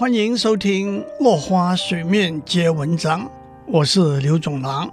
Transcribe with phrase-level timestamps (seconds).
[0.00, 3.26] 欢迎收听《落花水面皆文章》，
[3.66, 4.90] 我是刘总郎。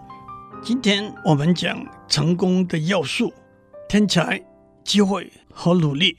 [0.62, 3.32] 今天我们讲成功的要素：
[3.88, 4.44] 天才、
[4.84, 6.18] 机会和努力。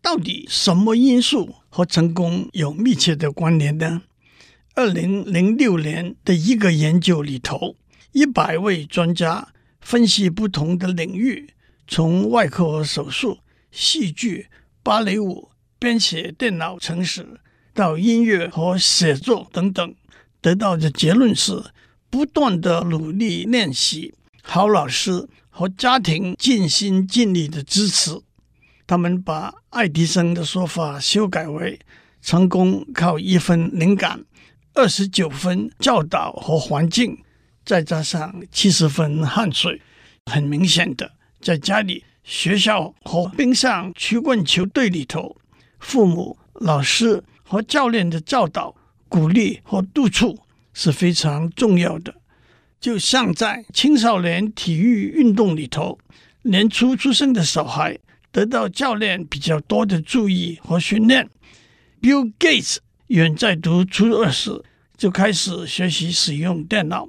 [0.00, 4.02] 到底什么因素和成功有密切的关联呢？
[4.76, 7.74] 二零零六年的一个研究里头，
[8.12, 9.48] 一百位专家
[9.80, 11.52] 分析不同的领域，
[11.88, 13.38] 从外科手术、
[13.72, 14.46] 戏剧、
[14.84, 17.40] 芭蕾舞、编写电脑程式。
[17.78, 19.94] 到音乐和写作等等，
[20.40, 21.62] 得到的结论是：
[22.10, 28.20] 不断的努力练习，好老师和家庭尽心尽力的支持。
[28.84, 31.78] 他们把爱迪生的说法修改为：
[32.20, 34.24] 成功靠一分灵感，
[34.74, 37.16] 二十九分教导和环境，
[37.64, 39.80] 再加上七十分汗水。
[40.26, 45.36] 很明显的，在家里、学校和冰上曲棍球队里头，
[45.78, 47.22] 父母、老师。
[47.48, 48.76] 和教练的教导、
[49.08, 50.38] 鼓励和督促
[50.74, 52.14] 是非常重要的。
[52.78, 55.98] 就像在青少年体育运动里头，
[56.42, 57.98] 年初出生的小孩
[58.30, 61.28] 得到教练比较多的注意和训练。
[62.02, 62.76] Bill Gates
[63.08, 64.62] 远在读初二时
[64.96, 67.08] 就开始学习使用电脑。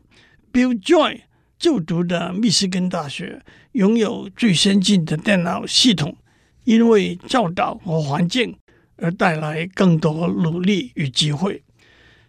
[0.54, 1.22] Bill Joy
[1.60, 3.44] 就读的密歇根大学
[3.74, 6.16] 拥有最先进的电脑系统，
[6.64, 8.56] 因为教导和环境。
[9.02, 11.64] 而带来更多努力与机会。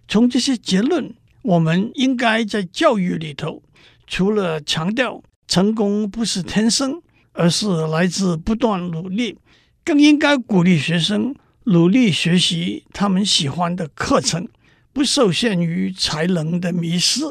[0.08, 3.62] 从这些结论，我们应该在教育里头，
[4.06, 7.00] 除了强调成功不是天生，
[7.32, 9.38] 而是来自不断努力，
[9.84, 14.48] 更应该鼓励学生努力学习他们喜欢的课程，
[14.92, 17.22] 不受限于才能的迷失，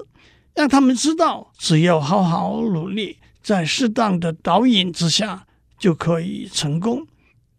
[0.56, 5.46] 让他们知道，只要好好努力，在适当的导引之下，
[5.78, 7.06] 就可以成功。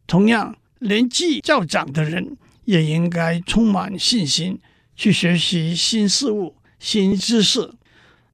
[0.07, 0.57] 同样。
[0.81, 4.59] 年纪较长的人也应该充满信心
[4.97, 7.73] 去学习新事物、新知识。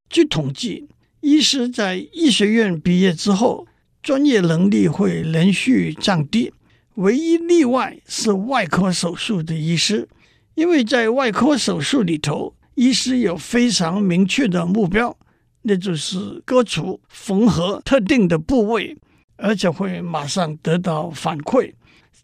[0.08, 0.88] 据统计，
[1.20, 3.66] 医师在医学院毕业之后，
[4.00, 6.52] 专业能力会连续降低。
[6.94, 10.08] 唯一例外是外科手术的医师，
[10.54, 15.16] 因为在外科手术里头，医师有非常明确的目标，
[15.62, 18.96] 那就是割除、缝合特定的部位，
[19.36, 21.72] 而且会马上得到反馈。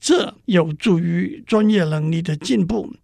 [0.01, 2.95] 这有助于专业能力的进步。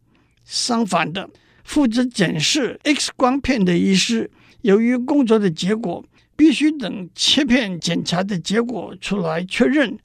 [0.44, 1.28] 相反的，
[1.62, 4.31] 负责检视 X 光片的医师，
[4.62, 6.04] 由于工作的结果
[6.34, 9.99] 必须等切片检查的结果出来确认，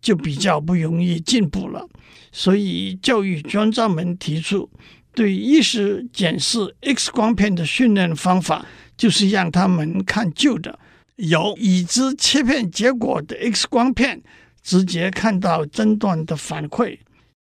[0.00, 1.86] 就比较不容易进步了。
[2.32, 4.70] 所以，教育专家们提出，
[5.14, 8.64] 对医师检视 X 光片的训练方法，
[8.96, 10.78] 就是让他们看旧的、
[11.16, 14.22] 有已知切片结果的 X 光片。
[14.62, 16.98] 直接看到诊断的反馈，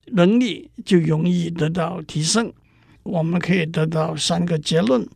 [0.08, 2.52] 能力就容易得到提升。
[3.04, 5.08] 我们可以得到三个结论：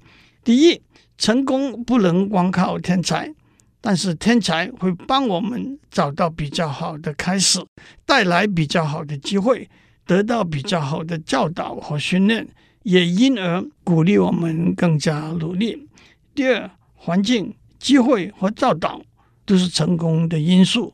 [0.43, 0.81] 第一，
[1.17, 3.33] 成功不能光靠天才，
[3.79, 7.59] 但是天才会帮我们找到比较好的开始，
[8.05, 9.69] 带来比较好的机会，
[10.05, 12.47] 得到比较好的教导和训练，
[12.83, 15.87] 也因而鼓励我们更加努力。
[16.33, 19.01] 第二，环境、机会和教导
[19.45, 20.93] 都是成功的因素。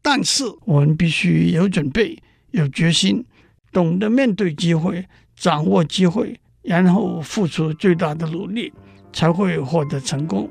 [0.00, 2.18] 但是我们必须有准备、
[2.52, 3.24] 有决心，
[3.72, 5.04] 懂得面对机会、
[5.36, 8.72] 掌握机会，然后付出最大的努力，
[9.12, 10.48] 才会获得成功。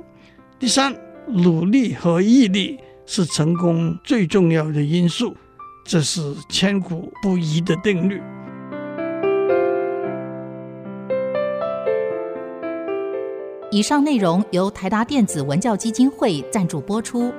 [0.59, 0.95] 第三，
[1.27, 5.35] 努力和毅力是成功最重要的因素，
[5.83, 8.21] 这是千古不移的定律。
[13.69, 17.33] 以上内容由台达电子文教基金会赞助播出。